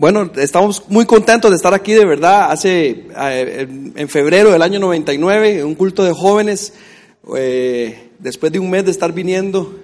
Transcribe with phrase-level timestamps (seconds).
[0.00, 2.50] Bueno, estamos muy contentos de estar aquí, de verdad.
[2.50, 6.72] Hace, eh, en febrero del año 99, un culto de jóvenes,
[7.36, 9.78] eh, después de un mes de estar viniendo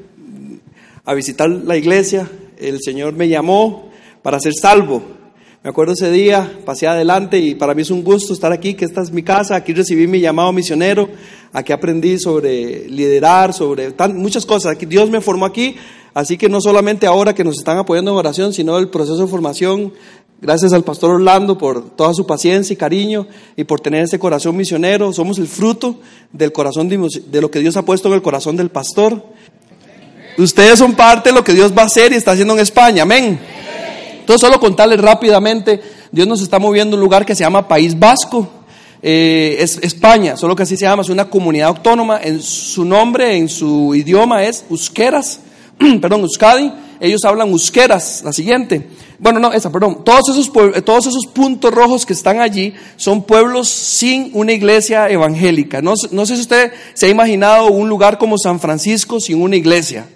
[1.05, 3.91] a visitar la iglesia, el Señor me llamó
[4.23, 5.03] para ser salvo.
[5.63, 8.87] Me acuerdo ese día, pasé adelante y para mí es un gusto estar aquí, que
[8.87, 11.11] esta es mi casa, aquí recibí mi llamado misionero,
[11.53, 14.79] aquí aprendí sobre liderar, sobre muchas cosas.
[14.79, 15.77] Dios me formó aquí
[16.17, 19.27] Así que no solamente ahora que nos están apoyando en oración, sino el proceso de
[19.27, 19.93] formación.
[20.41, 24.57] Gracias al pastor Orlando por toda su paciencia y cariño y por tener ese corazón
[24.57, 25.13] misionero.
[25.13, 25.97] Somos el fruto
[26.33, 29.27] del corazón de, lo que Dios ha puesto en el corazón del pastor.
[30.39, 33.03] Ustedes son parte de lo que Dios va a hacer y está haciendo en España.
[33.03, 33.39] Amén.
[34.19, 37.99] Entonces, solo contarles rápidamente, Dios nos está moviendo a un lugar que se llama País
[37.99, 38.49] Vasco.
[39.03, 42.19] Eh, es España, solo que así se llama, es una comunidad autónoma.
[42.23, 45.41] En su nombre, en su idioma es Euskeras.
[46.01, 48.89] perdón, Euskadi, ellos hablan euskeras, la siguiente.
[49.19, 50.05] Bueno, no, esa, perdón.
[50.05, 50.53] Todos esos,
[50.85, 55.83] todos esos puntos rojos que están allí son pueblos sin una iglesia evangélica.
[55.83, 59.57] No, no sé si usted se ha imaginado un lugar como San Francisco sin una
[59.57, 60.07] iglesia.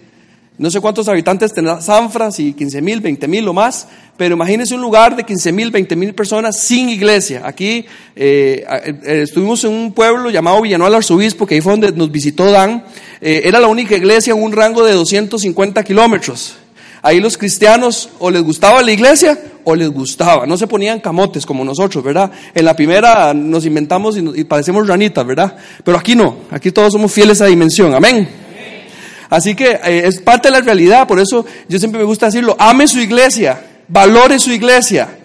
[0.61, 4.34] No sé cuántos habitantes tendrá San Francisco, si 15 mil, 20 mil o más, pero
[4.34, 7.41] imagínense un lugar de 15 mil, 20 mil personas sin iglesia.
[7.47, 12.12] Aquí eh, eh, estuvimos en un pueblo llamado Villanueva Arzobispo, que ahí fue donde nos
[12.12, 12.84] visitó Dan.
[13.22, 16.56] Eh, era la única iglesia en un rango de 250 kilómetros.
[17.00, 20.45] Ahí los cristianos o les gustaba la iglesia o les gustaba.
[20.45, 22.30] No se ponían camotes como nosotros, ¿verdad?
[22.55, 25.56] En la primera nos inventamos y, y parecemos ranitas, ¿verdad?
[25.83, 26.36] Pero aquí no.
[26.50, 27.95] Aquí todos somos fieles a dimensión.
[27.95, 28.39] Amén.
[29.31, 32.56] Así que eh, es parte de la realidad, por eso yo siempre me gusta decirlo,
[32.59, 35.17] ame su iglesia, valore su iglesia.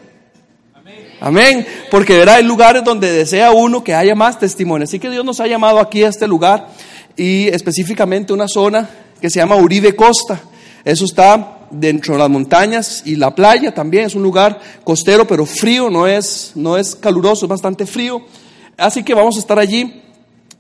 [1.20, 1.66] Amén.
[1.90, 4.84] Porque verá, hay lugares donde desea uno que haya más testimonio.
[4.84, 6.68] Así que Dios nos ha llamado aquí a este lugar
[7.18, 8.88] y específicamente una zona
[9.20, 10.40] que se llama Uribe Costa.
[10.84, 14.06] Eso está dentro de las montañas y la playa también.
[14.06, 18.22] Es un lugar costero pero frío, no es, no es caluroso, es bastante frío.
[18.78, 20.04] Así que vamos a estar allí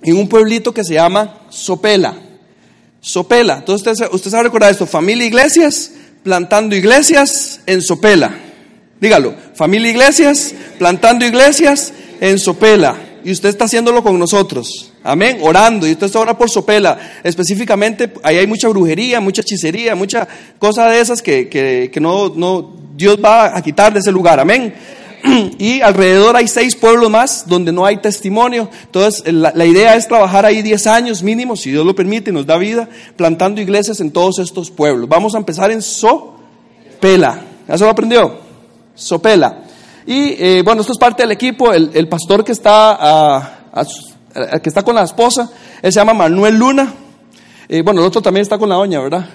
[0.01, 2.15] en un pueblito que se llama Sopela.
[3.05, 3.57] Sopela.
[3.57, 5.91] Entonces usted, usted sabe recordar esto, familia iglesias,
[6.23, 8.35] plantando iglesias en Sopela.
[8.99, 12.95] Dígalo, familia iglesias, plantando iglesias en Sopela.
[13.23, 14.91] Y usted está haciéndolo con nosotros.
[15.03, 15.87] Amén, orando.
[15.87, 16.97] Y usted está por Sopela.
[17.23, 20.27] Específicamente, ahí hay mucha brujería, mucha hechicería, mucha
[20.57, 24.39] cosa de esas que, que, que no, no, Dios va a quitar de ese lugar.
[24.39, 24.73] Amén.
[25.57, 28.69] y alrededor hay seis pueblos más donde no hay testimonio.
[28.83, 32.45] Entonces, la, idea es trabajar ahí diez años mínimo, si Dios lo permite y nos
[32.45, 35.09] da vida, plantando iglesias en todos estos pueblos.
[35.09, 37.41] Vamos a empezar en Sopela.
[37.67, 38.37] ¿Ya se lo aprendió?
[38.93, 39.63] Sopela.
[40.05, 41.73] Y eh, bueno, esto es parte del equipo.
[41.73, 43.67] El, pastor que está,
[44.61, 45.49] que está con la esposa,
[45.81, 46.93] él se llama Manuel Luna.
[47.67, 49.25] Eh, bueno, el otro también está con la doña, ¿verdad?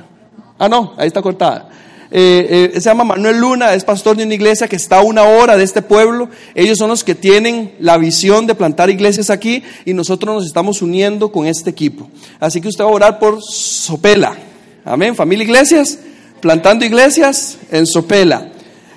[0.59, 1.69] Ah, no, ahí está cortada.
[2.13, 5.23] Eh, eh, se llama Manuel Luna, es pastor de una iglesia que está a una
[5.23, 6.29] hora de este pueblo.
[6.55, 10.83] Ellos son los que tienen la visión de plantar iglesias aquí y nosotros nos estamos
[10.83, 12.09] uniendo con este equipo.
[12.41, 14.37] Así que usted va a orar por Sopela.
[14.85, 15.99] Amén, familia iglesias,
[16.41, 18.51] plantando iglesias en Sopela.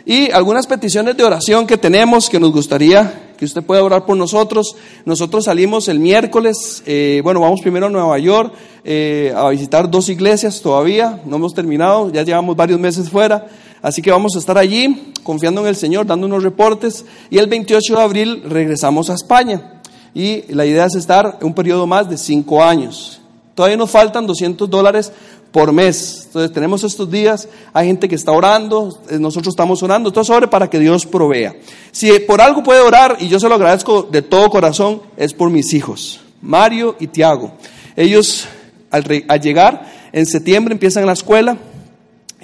[0.06, 4.18] Y algunas peticiones de oración que tenemos que nos gustaría que usted pueda orar por
[4.18, 4.76] nosotros.
[5.06, 10.10] Nosotros salimos el miércoles, eh, bueno, vamos primero a Nueva York eh, a visitar dos
[10.10, 13.48] iglesias todavía, no hemos terminado, ya llevamos varios meses fuera,
[13.82, 17.48] así que vamos a estar allí confiando en el Señor, dando unos reportes y el
[17.48, 19.82] 28 de abril regresamos a España
[20.14, 23.22] y la idea es estar un periodo más de cinco años.
[23.56, 25.12] Todavía nos faltan 200 dólares
[25.54, 26.24] por mes.
[26.26, 30.48] Entonces tenemos estos días, hay gente que está orando, eh, nosotros estamos orando, entonces ore
[30.48, 31.56] para que Dios provea.
[31.92, 35.52] Si por algo puede orar, y yo se lo agradezco de todo corazón, es por
[35.52, 37.54] mis hijos, Mario y Tiago.
[37.96, 38.48] Ellos
[38.90, 39.04] al,
[39.40, 41.56] llegar en septiembre empiezan la escuela,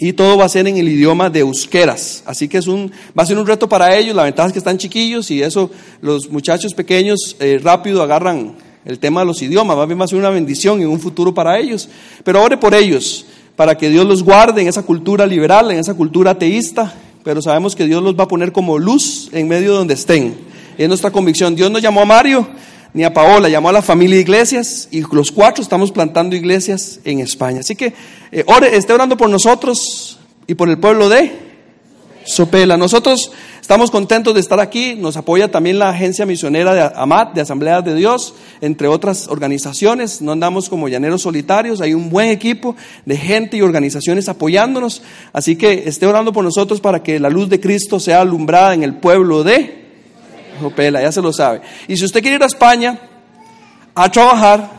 [0.01, 2.23] y todo va a ser en el idioma de euskeras.
[2.25, 4.15] Así que es un, va a ser un reto para ellos.
[4.15, 5.69] La ventaja es que están chiquillos y eso
[5.99, 10.29] los muchachos pequeños eh, rápido agarran el tema de los idiomas, va a ser una
[10.29, 11.89] bendición y un futuro para ellos.
[12.23, 13.25] Pero ore por ellos,
[13.55, 17.75] para que Dios los guarde en esa cultura liberal, en esa cultura ateísta, pero sabemos
[17.75, 20.35] que Dios los va a poner como luz en medio de donde estén.
[20.77, 21.55] Es nuestra convicción.
[21.55, 22.47] Dios no llamó a Mario
[22.93, 27.01] ni a Paola, llamó a la familia de iglesias y los cuatro estamos plantando iglesias
[27.03, 27.59] en España.
[27.59, 27.93] Así que
[28.31, 31.48] eh, ore, esté orando por nosotros y por el pueblo de
[32.25, 32.77] Sopela.
[32.77, 33.31] Nosotros
[33.61, 34.95] estamos contentos de estar aquí.
[34.95, 40.21] Nos apoya también la agencia misionera de AMAT, de Asambleas de Dios, entre otras organizaciones.
[40.21, 41.81] No andamos como llaneros solitarios.
[41.81, 42.75] Hay un buen equipo
[43.05, 45.01] de gente y organizaciones apoyándonos.
[45.33, 48.83] Así que esté orando por nosotros para que la luz de Cristo sea alumbrada en
[48.83, 49.85] el pueblo de
[50.59, 51.01] Sopela.
[51.01, 51.61] Ya se lo sabe.
[51.87, 52.99] Y si usted quiere ir a España
[53.95, 54.78] a trabajar,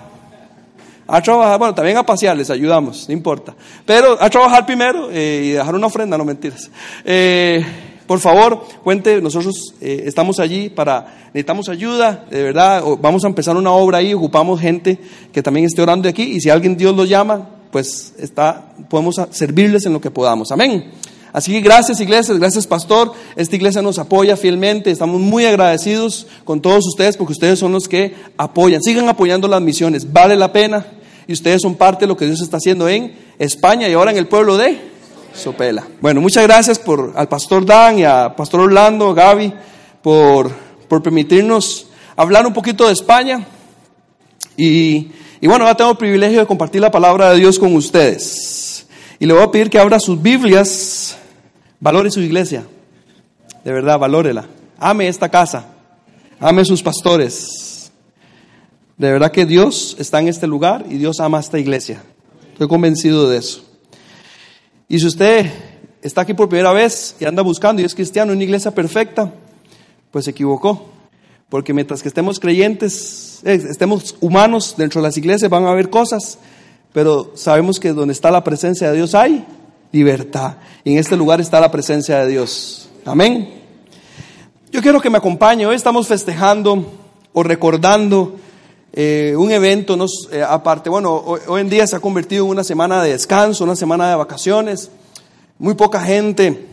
[1.10, 3.54] a trabajar, bueno, también a pasear, les ayudamos, no importa.
[3.84, 6.70] Pero a trabajar primero eh, y dejar una ofrenda, no mentiras.
[7.04, 7.64] Eh,
[8.06, 13.56] por favor, cuente, nosotros eh, estamos allí para, necesitamos ayuda, de verdad, vamos a empezar
[13.56, 14.98] una obra ahí, ocupamos gente
[15.32, 19.86] que también esté orando aquí y si alguien Dios lo llama, pues está, podemos servirles
[19.86, 20.50] en lo que podamos.
[20.52, 20.90] Amén.
[21.32, 23.12] Así que gracias iglesias, gracias pastor.
[23.36, 24.90] Esta iglesia nos apoya fielmente.
[24.90, 28.82] Estamos muy agradecidos con todos ustedes porque ustedes son los que apoyan.
[28.82, 30.12] Sigan apoyando las misiones.
[30.12, 30.84] Vale la pena.
[31.30, 34.16] Y ustedes son parte de lo que Dios está haciendo en España y ahora en
[34.16, 34.80] el pueblo de
[35.32, 35.86] Sopela.
[36.00, 39.54] Bueno, muchas gracias por, al pastor Dan y a pastor Orlando, Gaby,
[40.02, 40.50] por,
[40.88, 41.86] por permitirnos
[42.16, 43.46] hablar un poquito de España.
[44.56, 48.88] Y, y bueno, ahora tengo el privilegio de compartir la palabra de Dios con ustedes.
[49.20, 51.16] Y le voy a pedir que abra sus Biblias
[51.78, 52.66] Valore su iglesia.
[53.64, 54.46] De verdad, valórela.
[54.80, 55.64] Ame esta casa.
[56.40, 57.69] Ame sus pastores.
[59.00, 62.02] De verdad que Dios está en este lugar y Dios ama esta iglesia.
[62.52, 63.62] Estoy convencido de eso.
[64.90, 65.50] Y si usted
[66.02, 69.32] está aquí por primera vez y anda buscando y es cristiano, una iglesia perfecta,
[70.10, 70.90] pues se equivocó.
[71.48, 75.88] Porque mientras que estemos creyentes, eh, estemos humanos dentro de las iglesias, van a haber
[75.88, 76.36] cosas,
[76.92, 79.46] pero sabemos que donde está la presencia de Dios hay
[79.92, 80.56] libertad.
[80.84, 82.90] Y en este lugar está la presencia de Dios.
[83.06, 83.48] Amén.
[84.70, 85.64] Yo quiero que me acompañe.
[85.64, 86.84] Hoy estamos festejando
[87.32, 88.36] o recordando
[88.92, 89.96] eh, un evento,
[90.32, 93.76] eh, aparte, bueno, hoy, en día se ha convertido en una semana de descanso, una
[93.76, 94.90] semana de vacaciones.
[95.58, 96.66] Muy poca gente.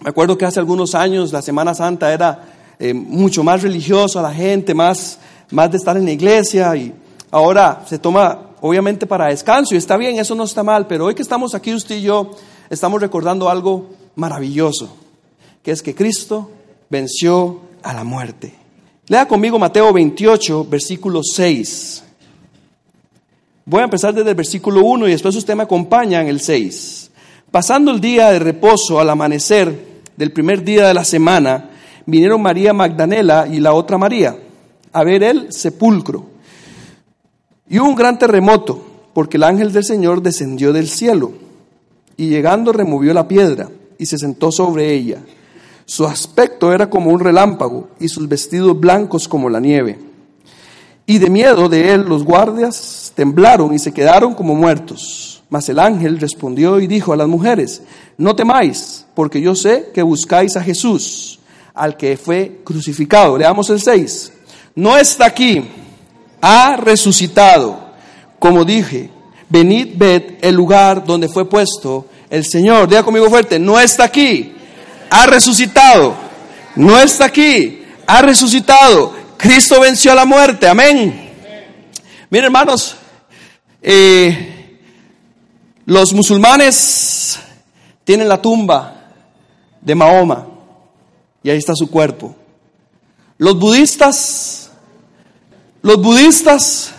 [0.00, 2.44] Me acuerdo que hace algunos años la Semana Santa era
[2.78, 5.18] eh, mucho más religiosa, la gente más,
[5.50, 6.94] más de estar en la iglesia y
[7.30, 11.14] ahora se toma obviamente para descanso, y está bien, eso no está mal, pero hoy
[11.14, 12.30] que estamos aquí usted y yo,
[12.68, 14.94] estamos recordando algo maravilloso,
[15.62, 16.50] que es que Cristo
[16.90, 18.59] venció a la muerte.
[19.10, 22.04] Lea conmigo Mateo 28, versículo 6.
[23.64, 27.10] Voy a empezar desde el versículo 1 y después usted me acompaña en el 6.
[27.50, 31.70] Pasando el día de reposo al amanecer del primer día de la semana,
[32.06, 34.36] vinieron María Magdalena y la otra María
[34.92, 36.26] a ver el sepulcro.
[37.68, 38.80] Y hubo un gran terremoto,
[39.12, 41.32] porque el ángel del Señor descendió del cielo,
[42.16, 45.20] y llegando removió la piedra, y se sentó sobre ella.
[45.90, 49.98] Su aspecto era como un relámpago, y sus vestidos blancos como la nieve.
[51.04, 55.42] Y de miedo de él los guardias temblaron y se quedaron como muertos.
[55.48, 57.82] Mas el ángel respondió y dijo a las mujeres,
[58.18, 61.40] no temáis, porque yo sé que buscáis a Jesús,
[61.74, 63.36] al que fue crucificado.
[63.36, 64.32] Leamos el 6.
[64.76, 65.64] No está aquí
[66.40, 67.90] ha resucitado.
[68.38, 69.10] Como dije,
[69.48, 72.88] venid, ved el lugar donde fue puesto el Señor.
[72.88, 74.54] Diga conmigo fuerte, no está aquí,
[75.10, 76.14] ha resucitado.
[76.76, 79.12] No está aquí, ha resucitado.
[79.36, 81.30] Cristo venció a la muerte, amén.
[82.30, 82.96] Miren hermanos,
[83.82, 84.78] eh,
[85.86, 87.38] los musulmanes
[88.04, 89.08] tienen la tumba
[89.80, 90.46] de Mahoma
[91.42, 92.36] y ahí está su cuerpo.
[93.38, 94.60] Los budistas
[95.82, 96.92] los budistas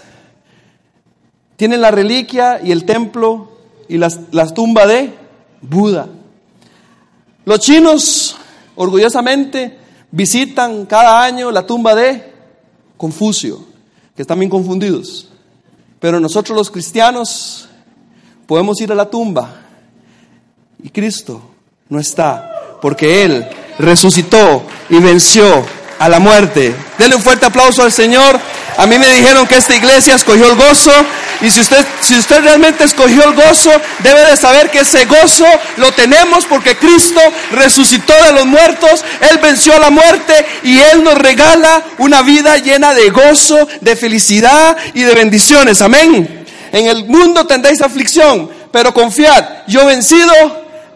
[1.55, 3.51] tienen la reliquia y el templo
[3.87, 5.13] y las, las tumbas de
[5.61, 6.09] Buda.
[7.51, 8.37] Los chinos
[8.75, 9.77] orgullosamente
[10.09, 12.31] visitan cada año la tumba de
[12.95, 13.65] Confucio,
[14.15, 15.27] que están bien confundidos.
[15.99, 17.67] Pero nosotros los cristianos
[18.47, 19.63] podemos ir a la tumba
[20.81, 21.41] y Cristo
[21.89, 23.45] no está, porque Él
[23.79, 25.43] resucitó y venció
[25.99, 26.73] a la muerte.
[26.97, 28.39] Denle un fuerte aplauso al Señor.
[28.81, 30.91] A mí me dijeron que esta iglesia escogió el gozo
[31.41, 33.69] y si usted, si usted realmente escogió el gozo,
[33.99, 35.45] debe de saber que ese gozo
[35.77, 37.21] lo tenemos porque Cristo
[37.51, 40.33] resucitó de los muertos, Él venció la muerte
[40.63, 45.79] y Él nos regala una vida llena de gozo, de felicidad y de bendiciones.
[45.83, 46.43] Amén.
[46.71, 50.33] En el mundo tendréis aflicción, pero confiad, yo vencido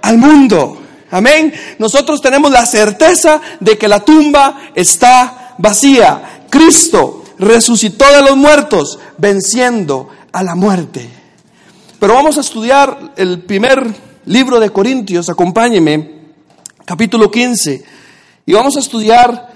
[0.01, 0.81] al mundo.
[1.11, 1.53] Amén.
[1.77, 6.41] Nosotros tenemos la certeza de que la tumba está vacía.
[6.49, 11.09] Cristo resucitó de los muertos, venciendo a la muerte.
[11.99, 13.93] Pero vamos a estudiar el primer
[14.25, 16.21] libro de Corintios, acompáñeme,
[16.85, 17.83] capítulo 15,
[18.45, 19.55] y vamos a estudiar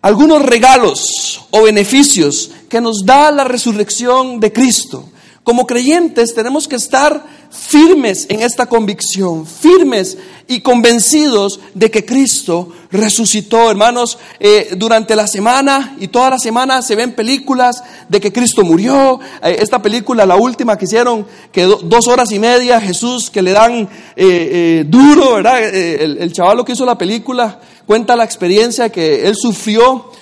[0.00, 5.08] algunos regalos o beneficios que nos da la resurrección de Cristo.
[5.44, 12.68] Como creyentes tenemos que estar firmes en esta convicción, firmes y convencidos de que Cristo
[12.92, 13.68] resucitó.
[13.68, 18.62] Hermanos, eh, durante la semana y toda la semana se ven películas de que Cristo
[18.62, 19.18] murió.
[19.42, 23.50] Eh, esta película, la última que hicieron, que dos horas y media, Jesús que le
[23.50, 25.60] dan eh, duro, ¿verdad?
[25.60, 30.12] el, el chaval que hizo la película cuenta la experiencia que él sufrió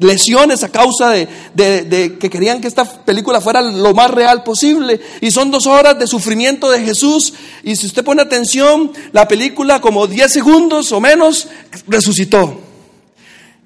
[0.00, 5.00] lesiones a causa de, que querían que esta película fuera lo más real posible.
[5.20, 7.34] Y son dos horas de sufrimiento de Jesús.
[7.62, 11.48] Y si usted pone atención, la película como 10 segundos o menos
[11.86, 12.60] resucitó.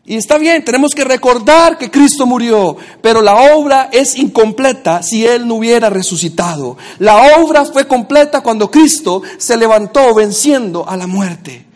[0.08, 5.26] Y está bien, tenemos que recordar que Cristo murió, pero la obra es incompleta si
[5.26, 6.78] Él no hubiera resucitado.
[6.98, 11.66] La obra fue completa cuando Cristo se levantó venciendo a la muerte.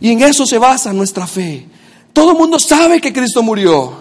[0.00, 1.66] Y en eso se basa nuestra fe.
[2.12, 3.92] Todo el mundo sabe que Cristo murió,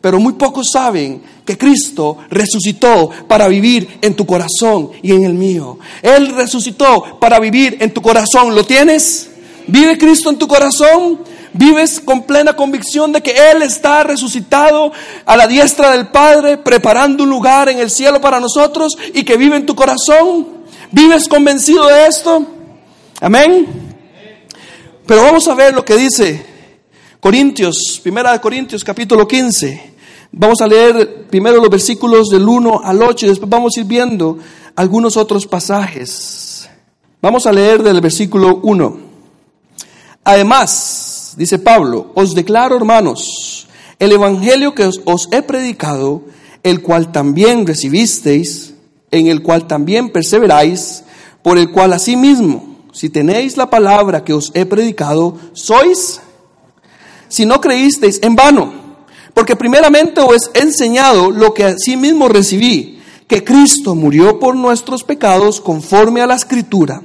[0.00, 5.34] pero muy pocos saben que Cristo resucitó para vivir en tu corazón y en el
[5.34, 5.78] mío.
[6.02, 8.54] Él resucitó para vivir en tu corazón.
[8.54, 9.30] ¿Lo tienes?
[9.66, 11.20] ¿Vive Cristo en tu corazón?
[11.52, 14.92] Vives con plena convicción de que Él está resucitado
[15.26, 19.36] a la diestra del Padre, preparando un lugar en el cielo para nosotros y que
[19.36, 20.46] vive en tu corazón.
[20.90, 22.46] ¿Vives convencido de esto?
[23.20, 23.66] Amén.
[25.06, 26.47] Pero vamos a ver lo que dice
[27.20, 29.92] Corintios, primera de Corintios capítulo 15.
[30.30, 33.86] Vamos a leer primero los versículos del 1 al 8 y después vamos a ir
[33.86, 34.38] viendo
[34.76, 36.68] algunos otros pasajes.
[37.20, 38.98] Vamos a leer del versículo 1.
[40.22, 43.66] Además, dice Pablo, os declaro, hermanos,
[43.98, 46.22] el Evangelio que os, he predicado,
[46.62, 48.74] el cual también recibisteis,
[49.10, 51.02] en el cual también perseveráis,
[51.42, 56.20] por el cual asimismo, si tenéis la palabra que os he predicado, sois,
[57.28, 58.72] si no creísteis, en vano,
[59.34, 65.60] porque primeramente os he enseñado lo que asimismo recibí, que Cristo murió por nuestros pecados
[65.60, 67.02] conforme a la escritura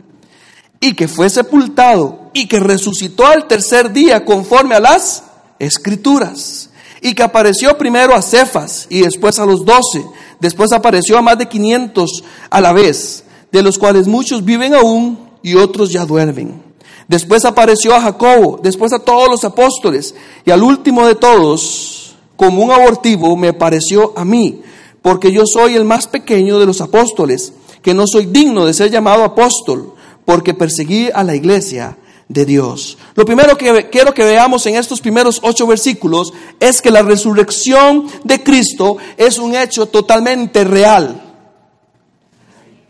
[0.79, 5.23] y que fue sepultado y que resucitó al tercer día conforme a las
[5.59, 6.69] escrituras
[7.01, 10.05] y que apareció primero a Cefas y después a los doce,
[10.39, 15.29] después apareció a más de quinientos a la vez, de los cuales muchos viven aún
[15.41, 16.63] y otros ya duermen.
[17.07, 22.63] Después apareció a Jacobo, después a todos los apóstoles y al último de todos, como
[22.63, 24.61] un abortivo, me pareció a mí,
[25.01, 28.89] porque yo soy el más pequeño de los apóstoles, que no soy digno de ser
[28.89, 29.93] llamado apóstol
[30.25, 31.97] porque perseguí a la iglesia
[32.29, 32.97] de Dios.
[33.15, 38.07] Lo primero que quiero que veamos en estos primeros ocho versículos es que la resurrección
[38.23, 41.32] de Cristo es un hecho totalmente real.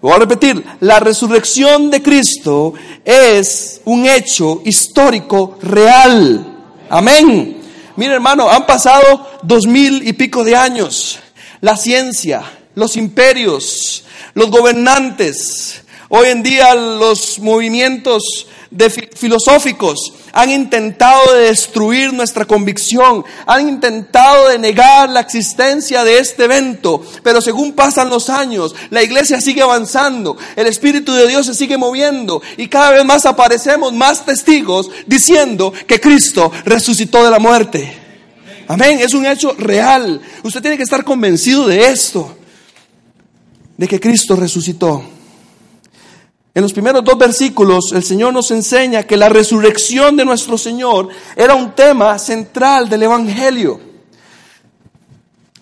[0.03, 2.73] Voy a repetir, la resurrección de Cristo
[3.05, 6.45] es un hecho histórico real.
[6.89, 7.61] Amén.
[7.95, 11.19] Mire hermano, han pasado dos mil y pico de años.
[11.61, 12.43] La ciencia,
[12.75, 15.83] los imperios, los gobernantes,
[16.15, 18.45] Hoy en día los movimientos
[19.15, 26.45] filosóficos han intentado de destruir nuestra convicción, han intentado de negar la existencia de este
[26.45, 31.53] evento, pero según pasan los años, la iglesia sigue avanzando, el Espíritu de Dios se
[31.53, 37.39] sigue moviendo y cada vez más aparecemos más testigos diciendo que Cristo resucitó de la
[37.39, 37.99] muerte.
[38.67, 40.21] Amén, es un hecho real.
[40.43, 42.35] Usted tiene que estar convencido de esto,
[43.77, 45.03] de que Cristo resucitó.
[46.55, 51.09] En los primeros dos versículos el Señor nos enseña que la resurrección de nuestro Señor
[51.35, 53.79] era un tema central del Evangelio.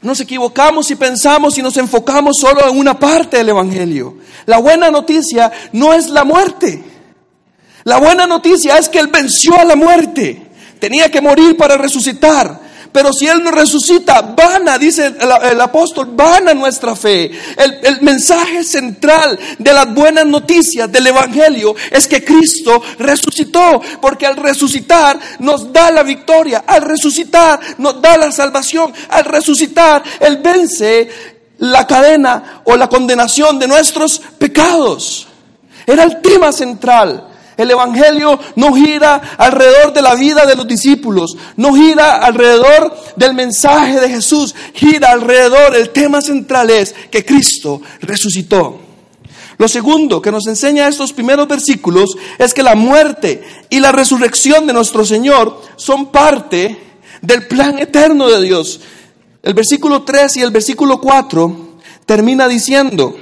[0.01, 4.17] Nos equivocamos y pensamos y nos enfocamos solo en una parte del Evangelio.
[4.47, 6.83] La buena noticia no es la muerte.
[7.83, 10.49] La buena noticia es que Él venció a la muerte.
[10.79, 12.70] Tenía que morir para resucitar.
[12.91, 17.31] Pero si Él no resucita, vana, dice el, apóstol, vana nuestra fe.
[17.57, 24.25] El, el, mensaje central de las buenas noticias del Evangelio es que Cristo resucitó, porque
[24.25, 30.37] al resucitar nos da la victoria, al resucitar nos da la salvación, al resucitar Él
[30.43, 31.09] vence
[31.59, 35.27] la cadena o la condenación de nuestros pecados.
[35.85, 37.30] Era el tema central.
[37.61, 43.33] El Evangelio no gira alrededor de la vida de los discípulos, no gira alrededor del
[43.33, 48.79] mensaje de Jesús, gira alrededor, el tema central es que Cristo resucitó.
[49.57, 54.65] Lo segundo que nos enseña estos primeros versículos es que la muerte y la resurrección
[54.65, 56.79] de nuestro Señor son parte
[57.21, 58.79] del plan eterno de Dios.
[59.43, 61.75] El versículo 3 y el versículo 4
[62.07, 63.15] termina diciendo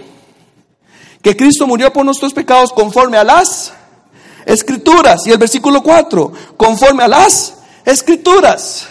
[1.22, 3.74] que Cristo murió por nuestros pecados conforme a las
[4.50, 5.26] escrituras.
[5.28, 8.88] Y el versículo 4, conforme a las escrituras.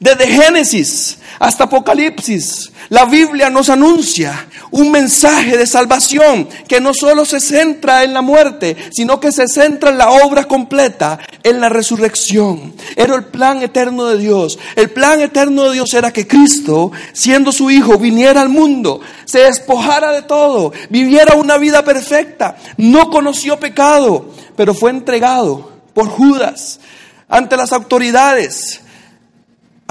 [0.00, 7.24] Desde Génesis hasta Apocalipsis, la Biblia nos anuncia un mensaje de salvación que no solo
[7.24, 11.68] se centra en la muerte, sino que se centra en la obra completa, en la
[11.68, 12.74] resurrección.
[12.96, 14.58] Era el plan eterno de Dios.
[14.76, 19.40] El plan eterno de Dios era que Cristo, siendo su Hijo, viniera al mundo, se
[19.40, 26.80] despojara de todo, viviera una vida perfecta, no conoció pecado, pero fue entregado por Judas
[27.28, 28.81] ante las autoridades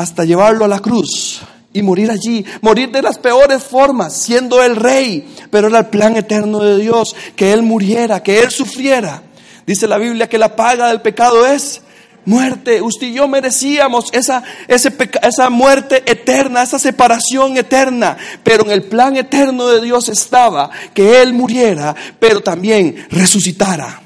[0.01, 1.41] hasta llevarlo a la cruz
[1.73, 6.17] y morir allí, morir de las peores formas, siendo el rey, pero era el plan
[6.17, 9.23] eterno de Dios, que Él muriera, que Él sufriera.
[9.65, 11.81] Dice la Biblia que la paga del pecado es
[12.25, 12.81] muerte.
[12.81, 19.15] Usted y yo merecíamos esa, esa muerte eterna, esa separación eterna, pero en el plan
[19.15, 24.01] eterno de Dios estaba que Él muriera, pero también resucitara.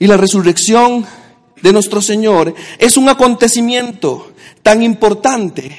[0.00, 1.06] Y la resurrección
[1.62, 5.78] de nuestro Señor es un acontecimiento tan importante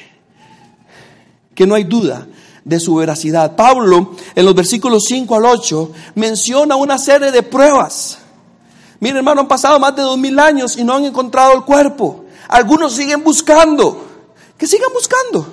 [1.54, 2.26] que no hay duda
[2.64, 3.56] de su veracidad.
[3.56, 8.18] Pablo, en los versículos 5 al 8, menciona una serie de pruebas.
[9.00, 12.24] Miren, hermano, han pasado más de dos mil años y no han encontrado el cuerpo.
[12.48, 14.06] Algunos siguen buscando.
[14.58, 15.46] Que sigan buscando.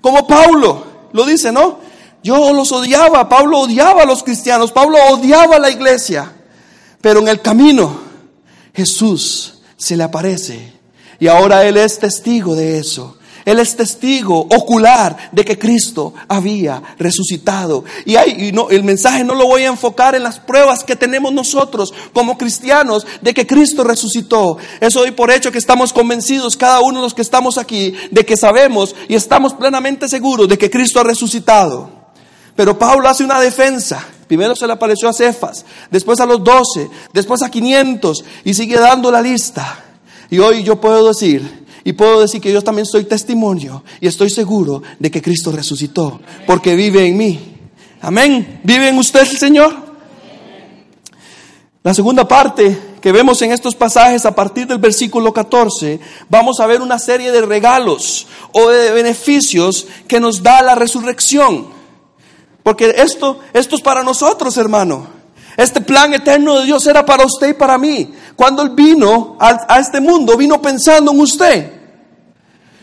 [0.00, 1.78] Como Pablo lo dice, ¿no?
[2.22, 3.28] Yo los odiaba.
[3.28, 4.72] Pablo odiaba a los cristianos.
[4.72, 6.32] Pablo odiaba a la iglesia.
[7.00, 8.00] Pero en el camino,
[8.74, 10.74] Jesús se le aparece.
[11.18, 13.16] Y ahora Él es testigo de eso.
[13.46, 17.84] Él es testigo ocular de que Cristo había resucitado.
[18.04, 21.32] Y, hay, no, el mensaje no lo voy a enfocar en las pruebas que tenemos
[21.32, 24.58] nosotros como cristianos de que Cristo resucitó.
[24.78, 28.26] Eso doy por hecho que estamos convencidos, cada uno de los que estamos aquí, de
[28.26, 31.90] que sabemos y estamos plenamente seguros de que Cristo ha resucitado.
[32.54, 34.06] Pero Pablo hace una defensa.
[34.30, 38.78] Primero se le apareció a Cefas, después a los doce, después a quinientos y sigue
[38.78, 39.86] dando la lista.
[40.30, 44.30] Y hoy yo puedo decir, y puedo decir que yo también soy testimonio y estoy
[44.30, 47.40] seguro de que Cristo resucitó, porque vive en mí.
[48.02, 48.60] Amén.
[48.62, 49.74] ¿Vive en usted el Señor?
[51.82, 56.68] La segunda parte que vemos en estos pasajes a partir del versículo 14, vamos a
[56.68, 61.79] ver una serie de regalos o de beneficios que nos da la resurrección.
[62.62, 65.20] Porque esto, esto es para nosotros, hermano.
[65.56, 68.14] Este plan eterno de Dios era para usted y para mí.
[68.36, 71.72] Cuando Él vino a, este mundo, vino pensando en usted.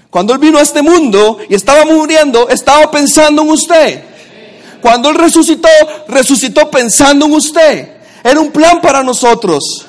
[0.09, 4.03] Cuando Él vino a este mundo y estaba muriendo, estaba pensando en usted.
[4.81, 5.69] Cuando Él resucitó,
[6.07, 7.97] resucitó pensando en usted.
[8.23, 9.87] Era un plan para nosotros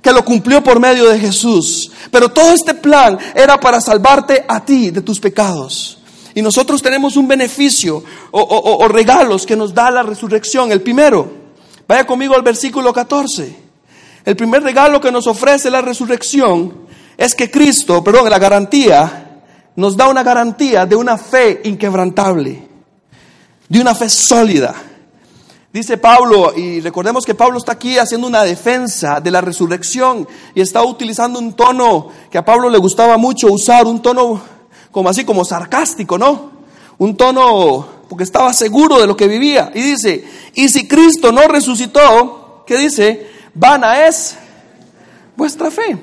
[0.00, 1.90] que lo cumplió por medio de Jesús.
[2.10, 5.99] Pero todo este plan era para salvarte a ti de tus pecados.
[6.34, 10.70] Y nosotros tenemos un beneficio o, regalos que nos da la resurrección.
[10.72, 11.40] El primero,
[11.90, 13.56] Vaya conmigo al versículo 14.
[14.24, 19.40] El primer regalo que nos ofrece la resurrección es que Cristo, perdón, la garantía,
[19.74, 22.68] nos da una garantía de una fe inquebrantable,
[23.68, 24.72] de una fe sólida.
[25.72, 30.60] Dice Pablo, y recordemos que Pablo está aquí haciendo una defensa de la resurrección y
[30.60, 34.40] está utilizando un tono que a Pablo le gustaba mucho usar, un tono
[34.90, 36.50] como así, como sarcástico, ¿no?
[36.98, 39.70] Un tono porque estaba seguro de lo que vivía.
[39.74, 40.24] Y dice,
[40.54, 43.30] y si Cristo no resucitó, ¿qué dice?
[43.54, 44.36] Vana es
[45.36, 45.96] vuestra fe.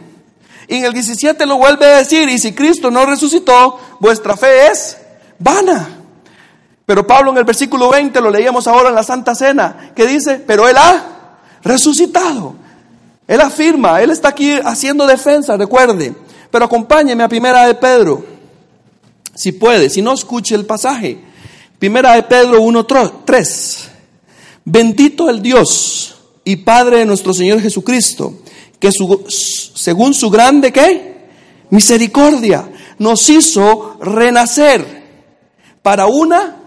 [0.70, 4.68] Y en el 17 lo vuelve a decir, y si Cristo no resucitó, vuestra fe
[4.68, 4.98] es
[5.40, 5.90] vana.
[6.86, 10.42] Pero Pablo en el versículo 20, lo leíamos ahora en la Santa Cena, que dice,
[10.46, 11.04] pero Él ha
[11.62, 12.56] resucitado.
[13.28, 16.16] Él afirma, Él está aquí haciendo defensa, recuerde.
[16.50, 18.24] Pero acompáñeme a primera de Pedro,
[19.38, 21.20] si puede, si no escuche el pasaje.
[21.78, 23.88] Primera de Pedro 1.3.
[24.66, 28.34] Bendito el Dios y Padre de nuestro Señor Jesucristo,
[28.80, 28.90] que
[29.76, 31.28] según su grande ¿qué?
[31.70, 35.04] misericordia nos hizo renacer
[35.84, 36.58] para una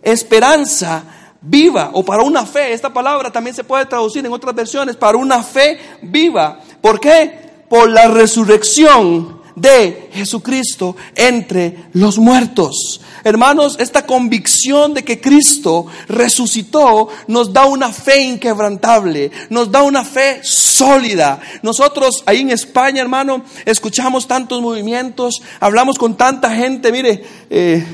[0.00, 1.02] esperanza
[1.40, 2.72] viva o para una fe.
[2.72, 6.60] Esta palabra también se puede traducir en otras versiones, para una fe viva.
[6.80, 7.64] ¿Por qué?
[7.68, 13.00] Por la resurrección de Jesucristo entre los muertos.
[13.24, 20.04] Hermanos, esta convicción de que Cristo resucitó nos da una fe inquebrantable, nos da una
[20.04, 21.40] fe sólida.
[21.62, 27.84] Nosotros ahí en España, hermano, escuchamos tantos movimientos, hablamos con tanta gente, mire, eh,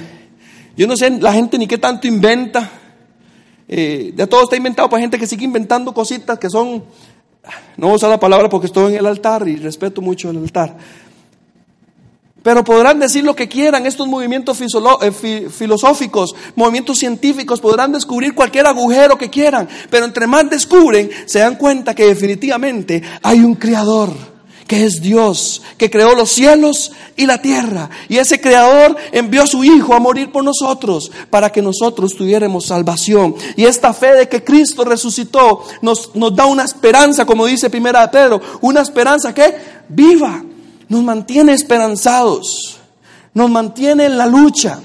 [0.77, 2.71] yo no sé la gente ni qué tanto inventa.
[3.69, 6.85] Eh, ya todo está inventado para gente que sigue inventando cositas que son,
[7.77, 10.37] no voy a usar la palabra porque estoy en el altar y respeto mucho el
[10.39, 10.77] altar,
[12.43, 15.13] pero podrán decir lo que quieran, estos movimientos eh,
[15.51, 21.57] filosóficos, movimientos científicos, podrán descubrir cualquier agujero que quieran, pero entre más descubren, se dan
[21.57, 24.13] cuenta que definitivamente hay un creador,
[24.67, 27.91] que es Dios, que creó los cielos y la tierra.
[28.09, 32.67] Y ese creador envió a su Hijo a morir por nosotros, para que nosotros tuviéramos
[32.67, 33.35] salvación.
[33.57, 38.01] Y esta fe de que Cristo resucitó nos, nos da una esperanza, como dice Primera
[38.01, 39.55] de Pedro, una esperanza que
[39.89, 40.43] viva
[40.93, 42.79] nos mantiene esperanzados,
[43.33, 44.79] nos mantiene en la lucha.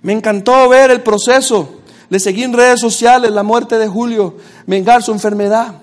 [0.00, 1.80] Me encantó ver el proceso.
[2.08, 4.36] Le seguí en redes sociales la muerte de Julio,
[4.68, 5.74] vengar su enfermedad.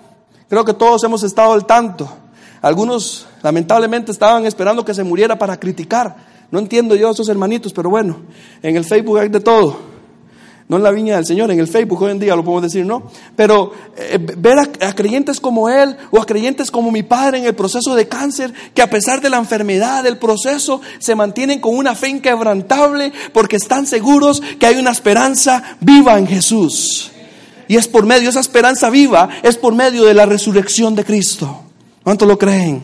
[0.47, 2.09] Creo que todos hemos estado al tanto.
[2.61, 6.15] Algunos lamentablemente estaban esperando que se muriera para criticar.
[6.49, 8.21] No entiendo yo a esos hermanitos, pero bueno,
[8.63, 9.94] en el Facebook hay de todo.
[10.67, 12.87] No en la viña del Señor, en el Facebook hoy en día lo podemos decir,
[12.87, 13.03] ¿no?
[13.35, 17.53] Pero eh, ver a, creyentes como Él o a creyentes como mi padre en el
[17.53, 21.93] proceso de cáncer, que a pesar de la enfermedad, del proceso, se mantienen con una
[21.93, 27.11] fe inquebrantable porque están seguros que hay una esperanza viva en Jesús.
[27.67, 31.61] Y es por medio, esa esperanza viva, es por medio de la resurrección de Cristo.
[32.03, 32.81] ¿Cuánto lo creen?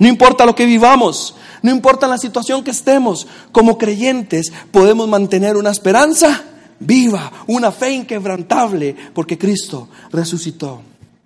[0.00, 5.56] No importa lo que vivamos, no importa la situación que estemos, como creyentes podemos mantener
[5.56, 6.42] una esperanza
[6.84, 10.80] viva, una fe inquebrantable, porque Cristo resucitó.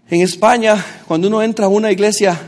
[0.08, 2.38] En España, cuando uno entra a una iglesia,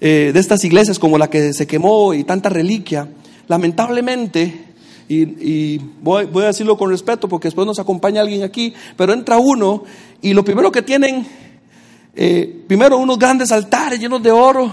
[0.00, 3.08] eh, de estas iglesias como la que se quemó y tanta reliquia,
[3.48, 4.66] lamentablemente,
[5.08, 9.82] y, voy, a decirlo con respeto porque después nos acompaña alguien aquí, pero entra uno
[10.22, 11.26] y lo primero que tienen,
[12.14, 14.72] eh, primero unos grandes altares llenos de oro,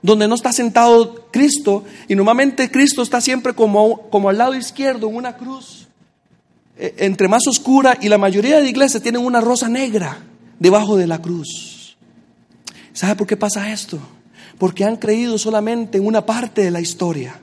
[0.00, 5.08] donde no está sentado Cristo, y normalmente Cristo está siempre como, como al lado izquierdo
[5.08, 5.88] en una cruz.
[6.82, 10.18] Eh, entre más oscura y la mayoría de iglesias tienen una rosa negra
[10.58, 11.96] debajo de la cruz.
[12.92, 14.00] ¿Sabe por qué pasa esto?
[14.58, 17.40] Porque han creído solamente en una parte de la historia,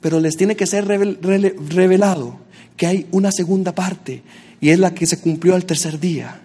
[0.00, 2.38] pero les tiene que ser revelado
[2.76, 4.22] que hay una segunda parte
[4.60, 6.40] y es la que se cumplió al tercer día.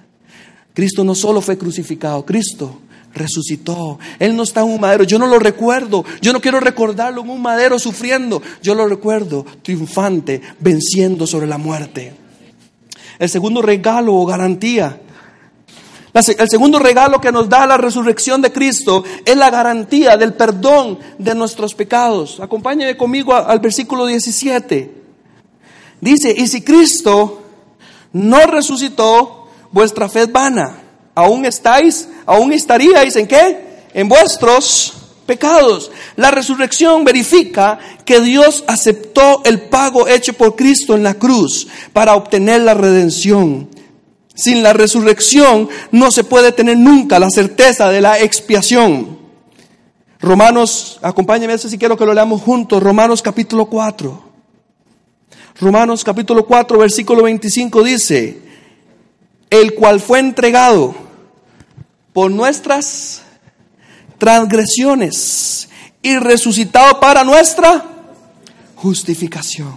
[0.74, 2.82] Cristo no solo fue crucificado, Cristo
[3.14, 4.00] resucitó.
[4.18, 5.04] Él no está en un madero.
[5.04, 6.04] Yo no lo recuerdo.
[6.20, 8.42] Yo no quiero recordarlo en un madero sufriendo.
[8.64, 12.23] Yo lo recuerdo triunfante, venciendo sobre la muerte.
[13.20, 15.00] El segundo regalo o garantía.
[16.14, 21.00] El segundo regalo que nos da la resurrección de Cristo es la garantía del perdón
[21.18, 22.40] de nuestros pecados.
[22.40, 25.04] Acompáñame conmigo al versículo 17.
[26.02, 27.42] Dice, y si Cristo
[28.12, 30.84] no resucitó, vuestra fe vana
[31.16, 33.84] aún estáis, aún estaríais en qué?
[33.94, 34.94] En vuestros
[35.26, 35.92] pecados.
[36.16, 42.16] La resurrección verifica que Dios aceptó el pago hecho por Cristo en la cruz para
[42.16, 43.70] obtener la redención.
[44.36, 49.20] Sin la resurrección no se puede tener nunca la certeza de la expiación.
[50.20, 54.24] Romanos, acompáñenme si quiero que lo leamos juntos, Romanos capítulo 4.
[55.60, 58.40] Romanos capítulo 4, versículo 25 dice,
[59.50, 60.96] el cual fue entregado
[62.14, 63.23] por nuestras
[64.24, 65.68] transgresiones
[66.02, 67.84] y resucitado para nuestra
[68.74, 69.74] justificación.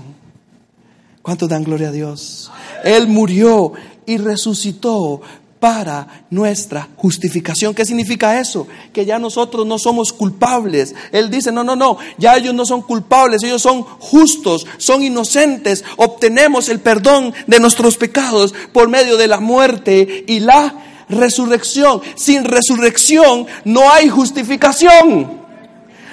[1.21, 2.53] ¿Cuántos dan gloria a Dios?
[2.85, 3.73] Él murió
[4.07, 5.21] y resucitó
[5.59, 7.75] para nuestra justificación.
[7.75, 8.69] ¿Qué significa eso?
[8.93, 10.95] Que ya nosotros no somos culpables.
[11.11, 15.83] Él dice, no, no, no, ya ellos no son culpables, ellos son justos, son inocentes.
[15.97, 22.01] Obtenemos el perdón de nuestros pecados por medio de la muerte y la resurrección.
[22.15, 25.45] Sin resurrección no hay justificación.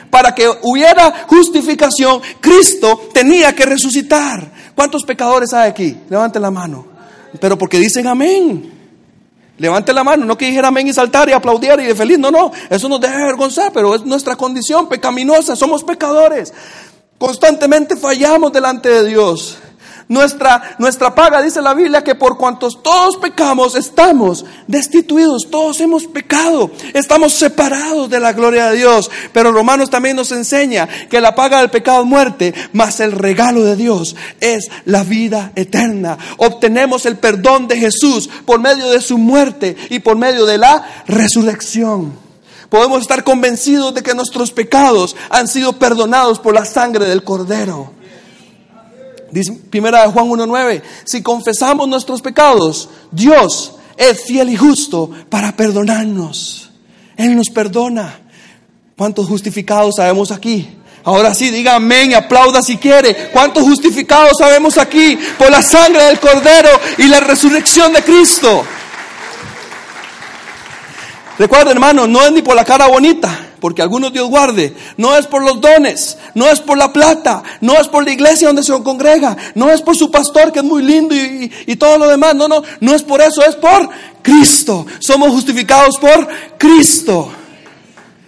[0.10, 4.52] Para que hubiera justificación, Cristo tenía que resucitar.
[4.76, 5.98] ¿Cuántos pecadores hay aquí?
[6.10, 6.86] Levanten la mano.
[7.40, 8.72] Pero porque dicen amén.
[9.58, 12.32] Levante la mano, no que dijera amén y saltar y aplaudir y de feliz, no,
[12.32, 16.52] no, eso nos debe avergonzar, pero es nuestra condición pecaminosa, somos pecadores.
[17.20, 19.58] Constantemente fallamos delante de Dios.
[20.08, 26.06] Nuestra, nuestra paga, dice la Biblia, que por cuantos todos pecamos, estamos destituidos, todos hemos
[26.06, 29.10] pecado, estamos separados de la gloria de Dios.
[29.32, 33.63] Pero Romanos también nos enseña que la paga del pecado es muerte, mas el regalo
[33.63, 36.18] de Dios es la vida eterna.
[36.38, 41.04] Obtenemos el perdón de Jesús por medio de su muerte y por medio de la
[41.08, 42.24] resurrección
[42.74, 47.92] podemos estar convencidos de que nuestros pecados han sido perdonados por la sangre del Cordero.
[49.34, 55.56] Dice primera de Juan 1.9, si confesamos nuestros pecados, Dios es fiel y justo para
[55.56, 56.69] perdonarnos.
[57.17, 58.19] Él nos perdona.
[58.96, 60.69] ¿Cuántos justificados sabemos aquí?
[61.04, 63.32] Ahora sí, diga amén, aplauda si quiere.
[63.34, 66.69] ¿Cuántos justificados sabemos aquí por la sangre del Cordero
[67.00, 68.63] y la resurrección de Cristo?
[71.39, 75.26] Recuerden, hermano, no es ni por la cara bonita porque algunos Dios guarde, no es
[75.26, 78.73] por los dones, no es por la plata, no es por la iglesia donde se
[78.84, 82.36] congrega, no es por su pastor que es muy lindo y, y todo lo demás,
[82.36, 83.89] no, no, no es por eso, es por
[84.21, 84.86] Cristo.
[84.99, 87.32] Somos justificados por Cristo.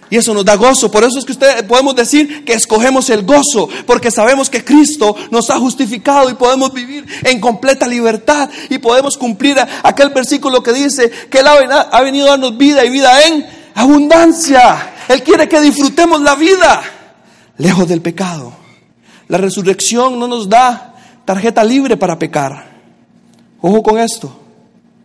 [0.08, 0.90] Y eso nos da gozo.
[0.90, 5.14] Por eso es que usted podemos decir que escogemos el gozo, porque sabemos que Cristo
[5.30, 10.72] nos ha justificado y podemos vivir en completa libertad y podemos cumplir aquel versículo que
[10.72, 14.94] dice que Él ha venido a darnos vida y vida en abundancia.
[15.08, 16.82] Él quiere que disfrutemos la vida
[17.58, 18.52] lejos del pecado.
[19.28, 22.76] La resurrección no nos da tarjeta libre para pecar.
[23.60, 24.36] Ojo con esto.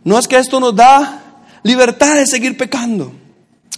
[0.03, 1.21] No es que esto nos da
[1.63, 3.11] libertad de seguir pecando.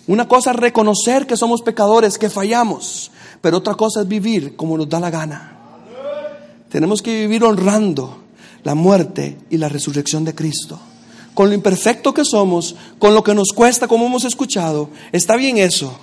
[0.07, 4.77] Una cosa es reconocer que somos pecadores, que fallamos, pero otra cosa es vivir como
[4.77, 5.57] nos da la gana.
[6.69, 8.23] Tenemos que vivir honrando
[8.63, 10.79] la muerte y la resurrección de Cristo.
[11.33, 15.57] Con lo imperfecto que somos, con lo que nos cuesta, como hemos escuchado, está bien
[15.57, 15.97] eso,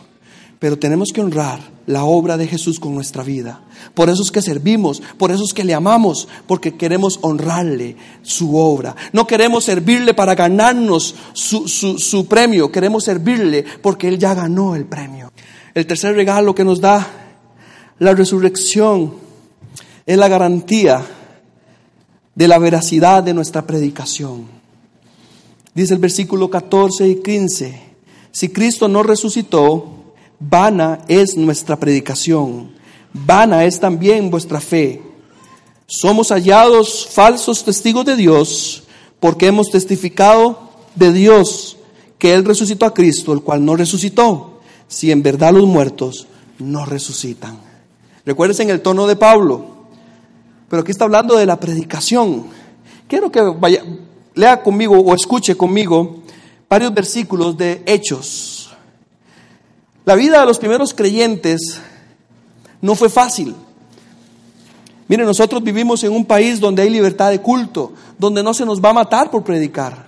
[0.60, 3.62] pero tenemos que honrar la obra de Jesús con nuestra vida.
[3.94, 8.56] Por eso es que servimos, por eso es que le amamos, porque queremos honrarle su
[8.56, 8.94] obra.
[9.12, 14.84] No queremos servirle para ganarnos su, su, premio, queremos servirle porque Él ya ganó el
[14.84, 15.32] premio.
[15.74, 17.06] El tercer regalo que nos da
[17.98, 19.14] la resurrección
[20.04, 21.02] es la garantía
[22.34, 24.44] de la veracidad de nuestra predicación.
[25.74, 27.80] Dice el versículo 14 y 15,
[28.30, 29.99] si Cristo no resucitó,
[30.42, 32.70] Vana es nuestra predicación,
[33.12, 35.02] vana es también vuestra fe.
[35.86, 38.84] Somos hallados falsos testigos de Dios
[39.20, 41.76] porque hemos testificado de Dios
[42.18, 46.26] que Él resucitó a Cristo, el cual no resucitó, si en verdad los muertos
[46.58, 47.58] no resucitan.
[48.24, 49.66] Recuerden el tono de Pablo,
[50.70, 52.46] pero aquí está hablando de la predicación.
[53.08, 53.84] Quiero que vaya,
[54.34, 56.22] lea conmigo o escuche conmigo
[56.66, 58.59] varios versículos de Hechos
[60.04, 61.80] la vida de los primeros creyentes
[62.80, 63.54] no fue fácil.
[65.08, 68.80] Miren, nosotros vivimos en un país donde hay libertad de culto, donde no se nos
[68.80, 70.06] va a matar por predicar.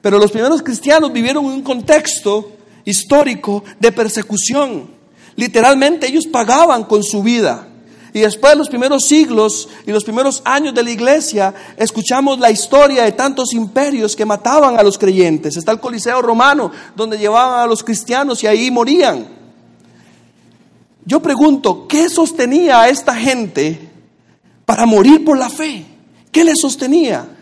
[0.00, 2.52] Pero los primeros cristianos vivieron en un contexto
[2.84, 4.90] histórico de persecución.
[5.36, 7.68] Literalmente ellos pagaban con su vida.
[8.12, 12.50] Y después de los primeros siglos y los primeros años de la iglesia, escuchamos la
[12.50, 15.56] historia de tantos imperios que mataban a los creyentes.
[15.56, 19.26] Está el Coliseo romano, donde llevaban a los cristianos y ahí morían.
[21.04, 23.90] Yo pregunto, ¿qué sostenía a esta gente
[24.64, 25.84] para morir por la fe?
[26.30, 27.39] ¿Qué les sostenía?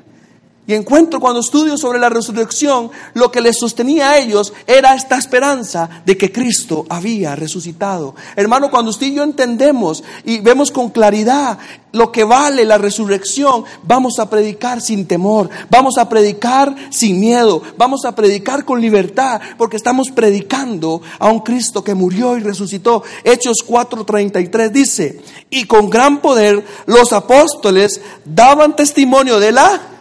[0.69, 5.17] Y encuentro cuando estudio sobre la resurrección, lo que les sostenía a ellos era esta
[5.17, 8.15] esperanza de que Cristo había resucitado.
[8.37, 11.57] Hermano, cuando usted y yo entendemos y vemos con claridad
[11.93, 17.63] lo que vale la resurrección, vamos a predicar sin temor, vamos a predicar sin miedo,
[17.79, 23.03] vamos a predicar con libertad, porque estamos predicando a un Cristo que murió y resucitó.
[23.25, 29.95] Hechos 4:33 dice, y con gran poder los apóstoles daban testimonio de la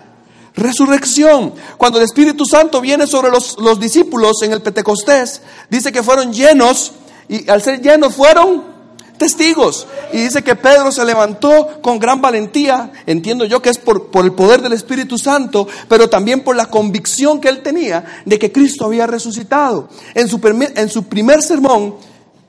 [0.57, 1.53] resurrección.
[1.77, 6.91] Cuando el Espíritu Santo viene sobre los, discípulos en el Pentecostés, dice que fueron llenos
[7.29, 8.75] y al ser llenos fueron
[9.17, 9.87] testigos.
[10.11, 14.25] Y dice que Pedro se levantó con gran valentía, entiendo yo que es por, por
[14.25, 18.51] el poder del Espíritu Santo, pero también por la convicción que él tenía de que
[18.51, 19.89] Cristo había resucitado.
[20.13, 20.39] En su,
[20.75, 21.95] en su primer sermón,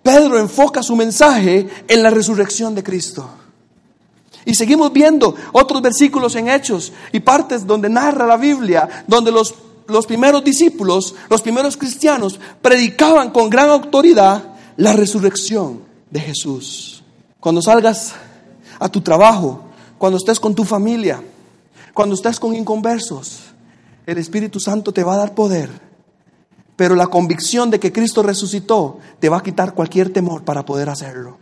[0.03, 3.38] Pedro enfoca su mensaje en la resurrección de Cristo.
[4.49, 9.55] Y seguimos viendo otros versículos en Hechos y partes donde narra la Biblia, donde los,
[9.87, 17.03] los primeros discípulos, los primeros cristianos, predicaban con gran autoridad la resurrección de Jesús.
[17.41, 18.15] Cuando salgas
[18.79, 19.65] a tu trabajo,
[19.99, 21.23] cuando estés con tu familia,
[21.93, 23.41] cuando estés con inconversos,
[24.07, 25.69] el Espíritu Santo te va a dar poder.
[26.75, 30.89] Pero la convicción de que Cristo resucitó te va a quitar cualquier temor para poder
[30.89, 31.37] hacerlo.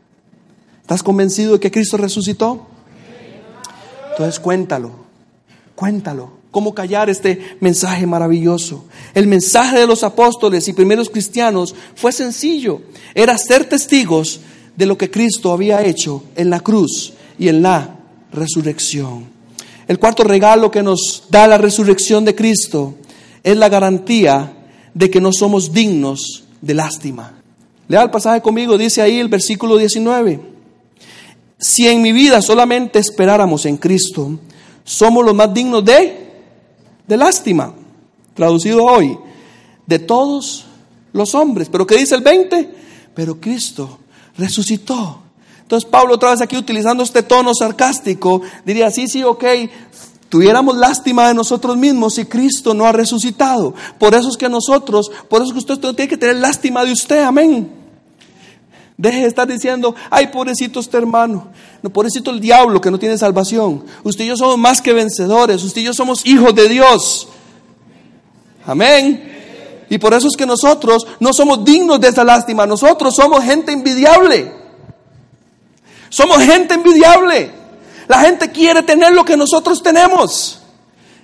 [0.80, 2.66] ¿Estás convencido de que Cristo resucitó?
[4.16, 4.92] Entonces cuéntalo,
[5.74, 6.31] cuéntalo.
[6.50, 8.87] ¿Cómo callar este mensaje maravilloso?
[9.12, 12.81] El mensaje de los apóstoles y primeros cristianos fue sencillo.
[13.14, 14.40] Era ser testigos
[14.74, 17.98] de lo que Cristo había hecho en la cruz y en la
[18.33, 19.26] resurrección.
[19.87, 22.94] El cuarto regalo que nos da la resurrección de Cristo
[23.42, 27.35] es la garantía de que no somos dignos de lástima.
[27.87, 30.55] Lea el pasaje conmigo, dice ahí el versículo 19.
[31.58, 34.38] Si en mi vida solamente esperáramos en Cristo,
[34.84, 36.30] somos los más dignos de,
[37.06, 37.74] de lástima,
[38.34, 39.18] traducido hoy,
[39.86, 40.66] de todos
[41.12, 41.68] los hombres.
[41.70, 42.74] Pero ¿qué dice el 20?
[43.14, 43.98] Pero Cristo
[44.36, 45.22] resucitó.
[45.62, 49.44] Entonces Pablo otra vez aquí utilizando este tono sarcástico, diría, sí, sí, ok,
[50.28, 53.74] tuviéramos lástima de nosotros mismos si Cristo no ha resucitado.
[53.98, 56.92] Por eso es que nosotros, por eso es que usted tiene que tener lástima de
[56.92, 57.86] usted, amén.
[58.98, 61.48] Deje de estar diciendo, ay, pobrecito este hermano,
[61.82, 63.85] no, pobrecito el diablo que no tiene salvación.
[64.02, 67.28] Usted y yo somos más que vencedores, usted y yo somos hijos de Dios.
[68.66, 69.35] Amén.
[69.90, 73.70] Y por eso es que nosotros no somos dignos de esa lástima, nosotros somos gente
[73.70, 74.52] envidiable.
[76.09, 77.50] Somos gente envidiable.
[78.09, 80.61] La gente quiere tener lo que nosotros tenemos.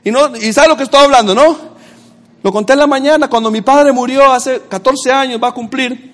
[0.05, 1.57] Y, no, y sabe lo que estoy hablando, ¿no?
[2.43, 6.12] Lo conté en la mañana cuando mi padre murió hace 14 años, va a cumplir.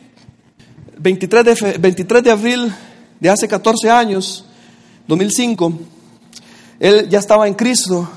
[0.98, 2.74] 23 de, 23 de abril
[3.20, 4.44] de hace 14 años,
[5.06, 5.72] 2005,
[6.80, 8.08] él ya estaba en Cristo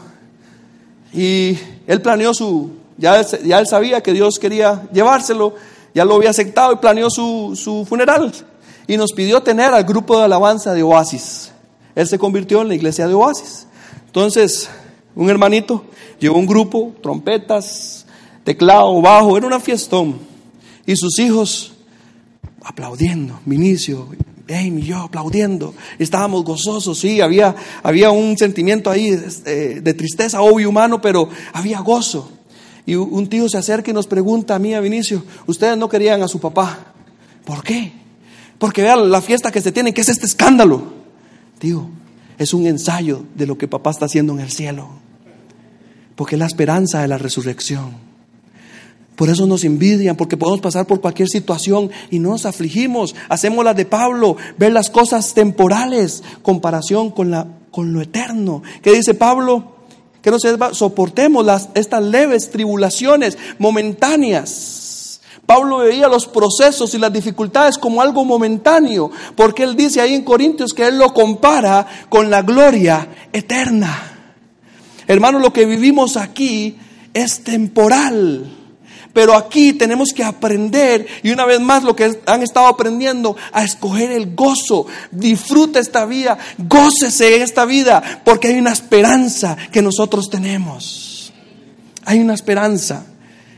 [1.13, 5.55] y él planeó su, ya, ya él sabía que Dios quería llevárselo,
[5.93, 8.33] ya lo había aceptado y planeó su, su funeral.
[8.87, 11.51] Y nos pidió tener al grupo de alabanza de Oasis.
[11.95, 13.67] Él se convirtió en la iglesia de Oasis.
[14.07, 14.69] Entonces,
[15.15, 15.85] un hermanito
[16.19, 18.05] llevó un grupo, trompetas,
[18.43, 20.19] teclado, bajo, era una fiestón.
[20.85, 21.73] Y sus hijos
[22.63, 24.07] aplaudiendo, Vinicio,
[24.49, 25.73] Amy y yo aplaudiendo.
[25.99, 31.79] Estábamos gozosos, sí, había, había un sentimiento ahí este, de tristeza, obvio humano, pero había
[31.79, 32.31] gozo.
[32.85, 36.23] Y un tío se acerca y nos pregunta a mí, a Vinicio, ustedes no querían
[36.23, 36.93] a su papá.
[37.45, 37.91] ¿Por qué?
[38.57, 40.93] Porque vean la fiesta que se tiene, que es este escándalo.
[41.59, 41.87] Tío,
[42.37, 44.89] es un ensayo de lo que papá está haciendo en el cielo.
[46.15, 48.10] Porque es la esperanza de la resurrección.
[49.21, 53.13] Por eso nos envidian, porque podemos pasar por cualquier situación y no nos afligimos.
[53.29, 58.63] Hacemos la de Pablo, ver las cosas temporales, comparación con, la, con lo eterno.
[58.81, 59.75] ¿Qué dice Pablo?
[60.23, 65.21] Que no se soportemos las, estas leves tribulaciones momentáneas.
[65.45, 70.23] Pablo veía los procesos y las dificultades como algo momentáneo, porque él dice ahí en
[70.23, 74.17] Corintios que él lo compara con la gloria eterna.
[75.05, 76.75] Hermano, lo que vivimos aquí
[77.13, 78.57] es temporal.
[79.13, 83.63] Pero aquí tenemos que aprender, y una vez más lo que han estado aprendiendo, a
[83.63, 84.85] escoger el gozo.
[85.11, 91.33] Disfruta esta vida, gócese en esta vida, porque hay una esperanza que nosotros tenemos.
[92.05, 93.05] Hay una esperanza,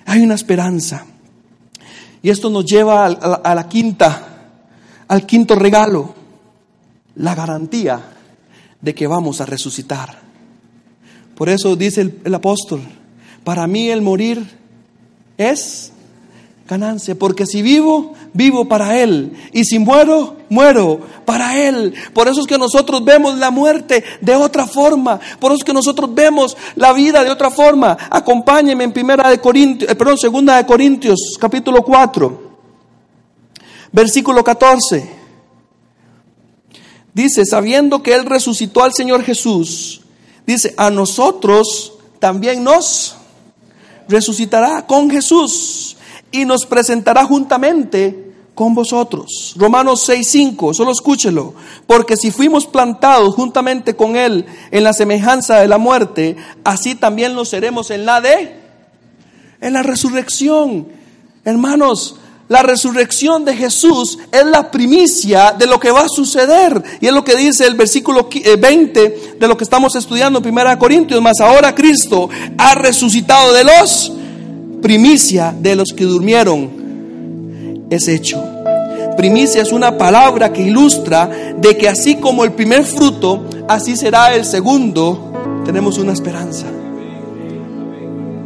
[0.06, 1.06] hay una esperanza.
[2.22, 4.52] Y esto nos lleva a la, quinta,
[5.08, 6.16] al quinto regalo,
[7.16, 8.02] la garantía
[8.82, 10.18] de que vamos a resucitar.
[11.36, 12.82] Por eso dice el apóstol,
[13.44, 14.63] para mí el morir
[15.38, 15.94] es
[16.68, 21.94] ganancia, porque si vivo, vivo para Él, y si muero, muero para Él.
[22.14, 25.74] Por eso es que nosotros vemos la muerte de otra forma, por eso es que
[25.74, 27.98] nosotros vemos la vida de otra forma.
[28.10, 32.58] Acompáñeme en primera de Corintios, eh, perdón, segunda de Corintios, capítulo 4,
[33.92, 35.24] versículo 14.
[37.14, 40.02] Dice, sabiendo que Él resucitó al Señor Jesús,
[40.48, 43.18] dice, a nosotros también nos
[44.08, 45.98] resucitará con Jesús
[46.32, 49.56] y nos presentará juntamente con vosotros.
[49.58, 51.54] Romanos 6:5, solo escúchelo,
[51.88, 57.36] porque si fuimos plantados juntamente con Él en la semejanza de la muerte, así también
[57.36, 58.60] lo seremos en la de,
[59.62, 60.88] en la resurrección.
[61.46, 62.18] Hermanos,
[62.50, 66.84] la resurrección de Jesús es la primicia de lo que va a suceder.
[67.00, 70.48] Y es lo que dice el versículo 20 eh, de lo que estamos estudiando en
[70.48, 71.22] 1 Corintios.
[71.22, 74.12] Más ahora Cristo ha resucitado de los
[74.82, 76.70] primicia de los que durmieron.
[77.90, 78.44] Es hecho.
[79.16, 84.36] Primicia es una palabra que ilustra de que así como el primer fruto, así será
[84.36, 85.62] el segundo.
[85.66, 86.66] Tenemos una esperanza.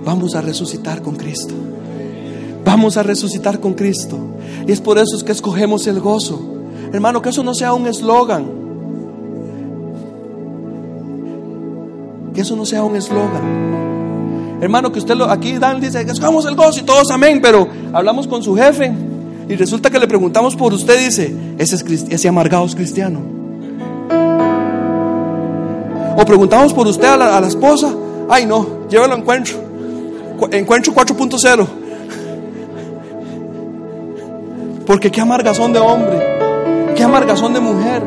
[0.06, 1.56] Vamos a resucitar con Cristo.
[2.78, 4.20] Vamos a resucitar con Cristo.
[4.68, 6.40] Y es por eso es que escogemos el gozo.
[6.94, 8.46] Hermano, que eso no sea un eslogan.
[12.36, 14.60] Que eso no sea un eslogan.
[14.62, 18.28] Hermano, que usted lo, aquí Dan dice, escogemos el gozo y todos amén, pero hablamos
[18.28, 18.94] con su jefe
[19.50, 23.22] y resulta que le preguntamos por usted, dice, ese, es, ese amargado es cristiano.
[26.16, 27.92] O preguntamos por usted a la, a la esposa,
[28.30, 29.58] ay no, llévelo a encuentro.
[30.52, 31.87] Encuentro 4.0.
[34.88, 36.18] Porque qué amargazón de hombre,
[36.96, 38.02] qué amargazón de mujer.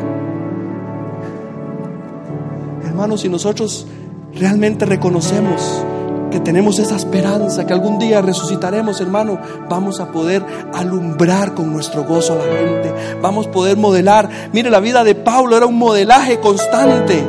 [2.83, 3.85] Hermanos, si nosotros
[4.33, 5.85] realmente reconocemos
[6.31, 9.39] que tenemos esa esperanza, que algún día resucitaremos, hermano,
[9.69, 14.27] vamos a poder alumbrar con nuestro gozo a la gente, vamos a poder modelar.
[14.51, 17.23] Mire, la vida de Pablo era un modelaje constante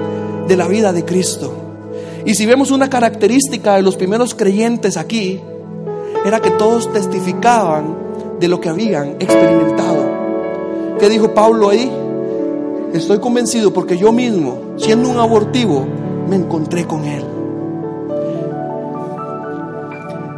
[0.48, 1.52] de la vida de Cristo.
[2.24, 5.40] Y si vemos una característica de los primeros creyentes aquí,
[6.24, 8.11] era que todos testificaban
[8.42, 10.98] de lo que habían experimentado.
[10.98, 11.88] ¿Qué dijo Pablo ahí?
[12.92, 15.86] Estoy convencido porque yo mismo, siendo un abortivo,
[16.28, 17.24] me encontré con Él.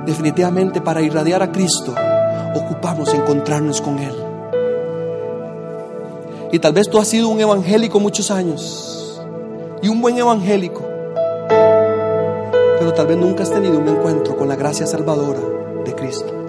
[0.05, 1.95] Definitivamente para irradiar a Cristo,
[2.55, 4.15] ocupamos encontrarnos con Él.
[6.53, 9.19] Y tal vez tú has sido un evangélico muchos años
[9.81, 10.83] y un buen evangélico,
[12.79, 15.41] pero tal vez nunca has tenido un encuentro con la gracia salvadora
[15.87, 16.44] de Cristo.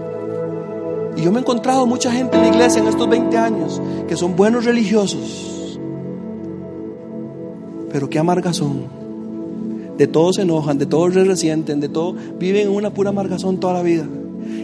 [1.16, 4.18] Y yo me he encontrado mucha gente en la iglesia en estos 20 años que
[4.18, 5.80] son buenos religiosos,
[7.92, 9.06] pero qué amargazón.
[9.98, 13.60] De todos se enojan, de todos se resienten, de todo, viven en una pura amargazón
[13.62, 14.06] toda la vida.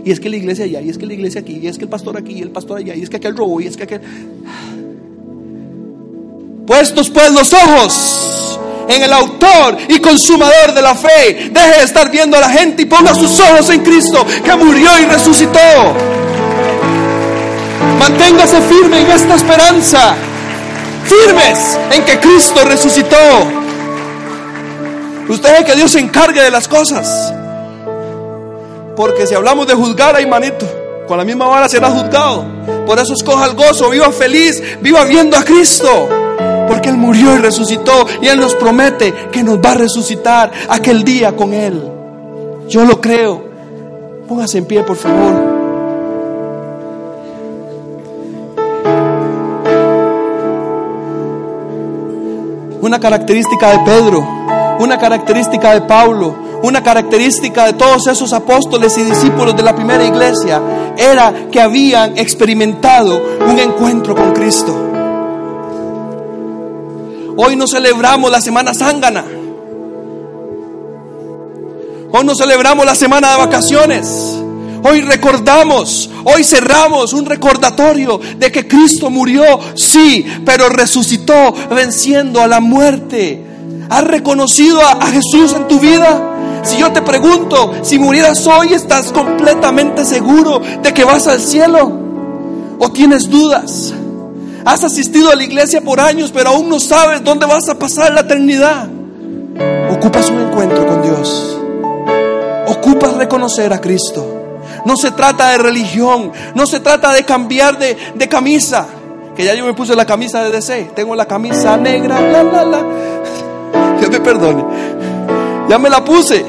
[0.03, 1.85] Y es que la iglesia allá, y es que la iglesia aquí, y es que
[1.85, 3.83] el pastor aquí, y el pastor allá, y es que aquel robó, y es que
[3.83, 4.01] aquel...
[6.67, 11.49] Puestos pues los ojos en el autor y consumador de la fe.
[11.51, 14.89] Deje de estar viendo a la gente y ponga sus ojos en Cristo que murió
[14.99, 15.59] y resucitó.
[18.01, 20.15] Manténgase firme en esta esperanza.
[21.05, 23.15] Firmes en que Cristo resucitó.
[25.29, 27.31] Usted es que Dios se encargue de las cosas.
[28.95, 30.65] Porque si hablamos de juzgar, hay manito.
[31.07, 32.43] Con la misma vara será juzgado.
[32.87, 36.09] Por eso escoja el gozo, viva feliz, viva viendo a Cristo.
[36.67, 38.07] Porque Él murió y resucitó.
[38.19, 41.79] Y Él nos promete que nos va a resucitar aquel día con Él.
[42.67, 43.43] Yo lo creo.
[44.27, 45.50] Póngase en pie, por favor.
[52.81, 54.27] Una característica de Pedro,
[54.79, 60.03] una característica de Pablo, una característica de todos esos apóstoles y discípulos de la primera
[60.03, 60.61] iglesia
[60.97, 64.75] era que habían experimentado un encuentro con Cristo.
[67.37, 69.25] Hoy no celebramos la semana zángana.
[72.13, 74.41] Hoy no celebramos la semana de vacaciones.
[74.83, 79.43] Hoy recordamos, hoy cerramos un recordatorio de que Cristo murió,
[79.75, 83.45] sí, pero resucitó venciendo a la muerte.
[83.89, 86.61] ¿Has reconocido a, Jesús en tu vida?
[86.63, 91.99] Si yo te pregunto, si murieras hoy, ¿estás completamente seguro de que vas al cielo?
[92.79, 93.93] ¿O tienes dudas?
[94.65, 98.13] Has asistido a la iglesia por años, pero aún no sabes dónde vas a pasar
[98.13, 98.87] la eternidad.
[99.91, 101.59] Ocupas un encuentro con Dios.
[102.67, 104.40] Ocupas reconocer a Cristo.
[104.85, 108.87] No se trata de religión, no se trata de cambiar de, de camisa.
[109.35, 112.65] Que ya yo me puse la camisa de DC, tengo la camisa negra, la, la,
[112.65, 112.83] la.
[113.99, 114.65] Dios me perdone
[115.71, 116.43] ya me la puse.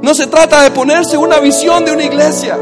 [0.00, 2.58] No se trata de ponerse una visión de una iglesia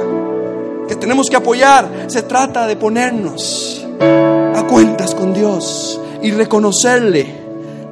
[0.89, 2.07] que tenemos que apoyar.
[2.09, 7.37] Se trata de ponernos a cuentas con Dios y reconocerle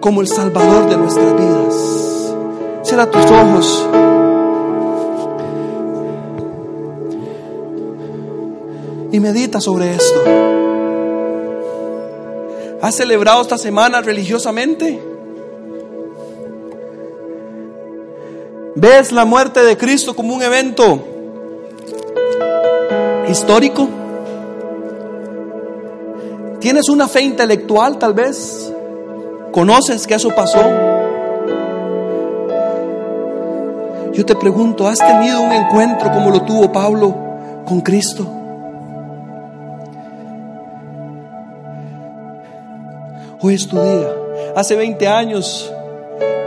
[0.00, 2.34] como el Salvador de nuestras vidas.
[2.82, 3.88] Cierra tus ojos.
[9.12, 10.22] Y medita sobre esto.
[12.82, 15.00] ¿Has celebrado esta semana religiosamente?
[18.74, 21.02] ¿Ves la muerte de Cristo como un evento
[23.28, 23.88] histórico?
[26.60, 28.72] ¿Tienes una fe intelectual tal vez?
[29.52, 30.60] ¿Conoces que eso pasó?
[34.12, 37.14] Yo te pregunto, ¿has tenido un encuentro como lo tuvo Pablo
[37.66, 38.45] con Cristo?
[43.40, 44.08] Hoy es tu día.
[44.54, 45.70] Hace 20 años,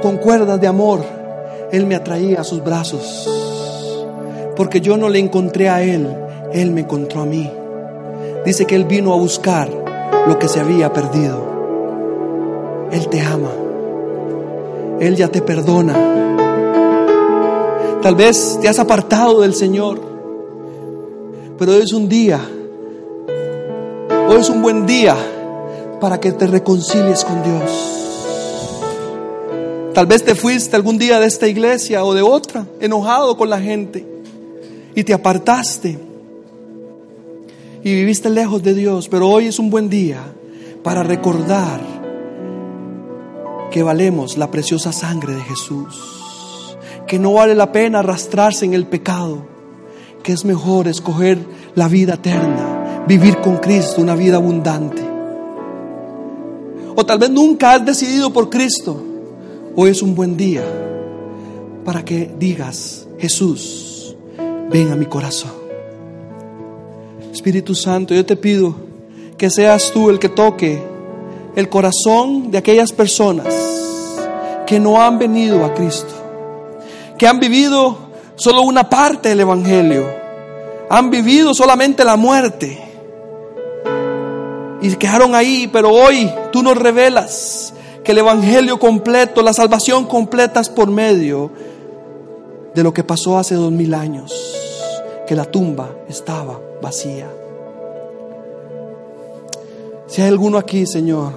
[0.01, 1.01] con cuerdas de amor,
[1.71, 3.29] él me atraía a sus brazos.
[4.55, 6.07] Porque yo no le encontré a Él,
[6.51, 7.49] Él me encontró a mí.
[8.43, 9.69] Dice que Él vino a buscar
[10.27, 11.37] lo que se había perdido.
[12.91, 13.51] Él te ama.
[14.99, 15.93] Él ya te perdona.
[18.01, 19.99] Tal vez te has apartado del Señor.
[21.57, 22.39] Pero hoy es un día.
[24.27, 25.15] Hoy es un buen día
[25.99, 27.95] para que te reconcilies con Dios.
[29.93, 33.59] Tal vez te fuiste algún día de esta iglesia o de otra, enojado con la
[33.59, 34.05] gente,
[34.95, 35.99] y te apartaste
[37.83, 40.21] y viviste lejos de Dios, pero hoy es un buen día
[40.83, 41.79] para recordar
[43.71, 46.75] que valemos la preciosa sangre de Jesús,
[47.07, 49.45] que no vale la pena arrastrarse en el pecado,
[50.23, 51.39] que es mejor escoger
[51.75, 55.08] la vida eterna, vivir con Cristo una vida abundante.
[56.95, 59.09] O tal vez nunca has decidido por Cristo
[59.81, 60.63] Hoy es un buen día
[61.85, 64.13] para que digas, Jesús,
[64.69, 65.51] ven a mi corazón.
[67.31, 68.75] Espíritu Santo, yo te pido
[69.37, 70.83] que seas tú el que toque
[71.55, 73.45] el corazón de aquellas personas
[74.67, 76.13] que no han venido a Cristo,
[77.17, 77.97] que han vivido
[78.35, 80.05] solo una parte del Evangelio,
[80.89, 82.88] han vivido solamente la muerte
[84.81, 87.73] y quedaron ahí, pero hoy tú nos revelas
[88.03, 91.51] que el Evangelio completo, la salvación completa es por medio
[92.73, 94.33] de lo que pasó hace dos mil años,
[95.27, 97.29] que la tumba estaba vacía.
[100.07, 101.33] Si hay alguno aquí, Señor,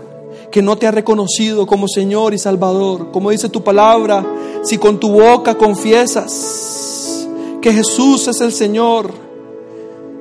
[0.50, 4.24] que no te ha reconocido como Señor y Salvador, como dice tu palabra,
[4.62, 7.26] si con tu boca confiesas
[7.60, 9.10] que Jesús es el Señor,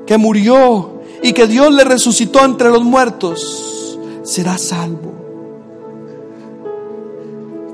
[0.06, 5.14] que murió y que Dios le resucitó entre los muertos, serás salvo.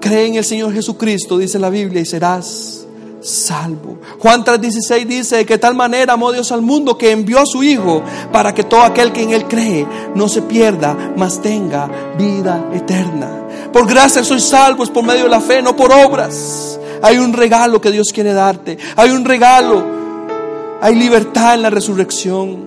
[0.01, 2.85] Cree en el Señor Jesucristo, dice la Biblia, y serás
[3.21, 3.97] salvo.
[4.19, 7.63] Juan 3:16 dice, de que tal manera amó Dios al mundo que envió a su
[7.63, 12.69] Hijo para que todo aquel que en Él cree no se pierda, mas tenga vida
[12.73, 13.47] eterna.
[13.73, 16.79] Por gracia soy salvo, es por medio de la fe, no por obras.
[17.01, 18.77] Hay un regalo que Dios quiere darte.
[18.95, 19.83] Hay un regalo.
[20.81, 22.66] Hay libertad en la resurrección.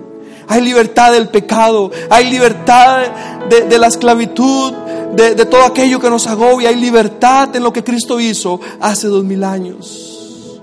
[0.51, 1.91] Hay libertad del pecado.
[2.09, 3.05] Hay libertad
[3.49, 4.73] de, la esclavitud.
[5.15, 6.67] De, de, todo aquello que nos agobia.
[6.67, 10.59] Hay libertad en lo que Cristo hizo hace dos mil años.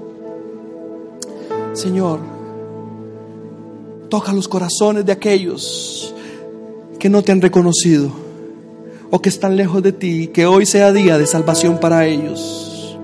[1.73, 2.21] Señor,
[4.11, 6.15] toca los corazones de aquellos
[6.99, 8.11] que no te han reconocido
[9.11, 10.27] o que están lejos de ti.
[10.27, 12.95] Que hoy sea día de salvación para ellos.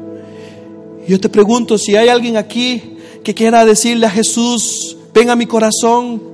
[1.08, 5.46] Yo te pregunto si hay alguien aquí que quiera decirle a Jesús, ven a mi
[5.46, 6.33] corazón,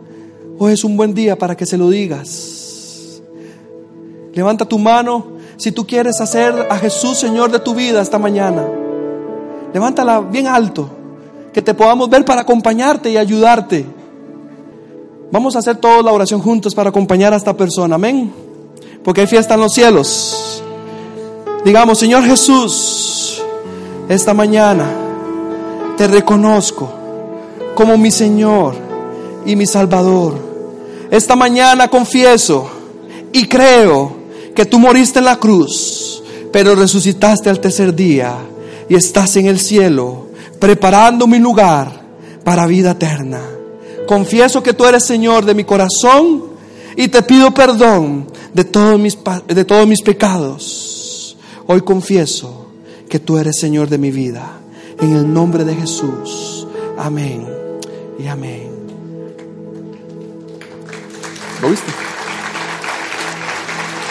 [0.62, 3.22] hoy es un buen día para que se lo digas.
[4.34, 5.24] Levanta tu mano
[5.56, 8.68] si tú quieres hacer a Jesús Señor de tu vida esta mañana.
[9.72, 10.90] Levántala bien alto,
[11.54, 13.86] que te podamos ver para acompañarte y ayudarte.
[15.32, 18.30] Vamos a hacer toda la oración juntos para acompañar a esta persona, amén.
[19.02, 20.62] Porque hay fiesta en los cielos.
[21.64, 23.42] Digamos, Señor Jesús,
[24.10, 24.90] esta mañana
[25.96, 26.92] te reconozco
[27.74, 28.74] como mi Señor
[29.46, 30.49] y mi Salvador.
[31.10, 32.70] Esta mañana confieso
[33.32, 34.16] y creo
[34.54, 38.36] que tú moriste en la cruz, pero resucitaste al tercer día
[38.88, 40.26] y estás en el cielo
[40.58, 42.00] preparando mi lugar
[42.44, 43.40] para vida eterna.
[44.06, 46.44] Confieso que tú eres Señor de mi corazón
[46.96, 51.36] y te pido perdón de todos mis, de todos mis pecados.
[51.66, 52.66] Hoy confieso
[53.08, 54.58] que tú eres Señor de mi vida.
[55.00, 56.66] En el nombre de Jesús.
[56.98, 57.46] Amén
[58.18, 58.69] y amén.
[61.62, 61.92] ¿Lo viste?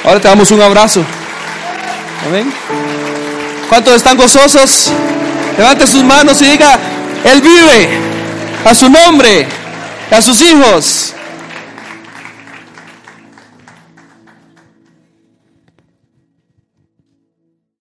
[0.03, 1.03] Ahora te damos un abrazo.
[2.27, 2.51] Amén.
[3.67, 4.91] ¿Cuántos están gozosos?
[5.57, 6.79] Levante sus manos y diga,
[7.23, 7.99] Él vive
[8.65, 9.47] a su nombre,
[10.11, 11.13] a sus hijos.